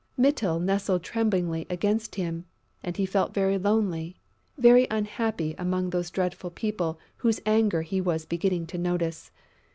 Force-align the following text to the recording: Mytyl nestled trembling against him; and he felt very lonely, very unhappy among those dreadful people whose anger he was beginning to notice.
Mytyl 0.17 0.59
nestled 0.59 1.03
trembling 1.03 1.63
against 1.69 2.15
him; 2.15 2.45
and 2.81 2.97
he 2.97 3.05
felt 3.05 3.35
very 3.35 3.59
lonely, 3.59 4.15
very 4.57 4.87
unhappy 4.89 5.53
among 5.59 5.91
those 5.91 6.09
dreadful 6.09 6.49
people 6.49 6.97
whose 7.17 7.39
anger 7.45 7.83
he 7.83 8.01
was 8.01 8.25
beginning 8.25 8.65
to 8.65 8.79
notice. 8.79 9.29